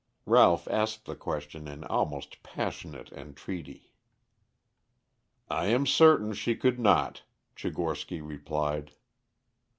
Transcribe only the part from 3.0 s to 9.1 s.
entreaty. "I am certain she could not," Tchigorsky replied.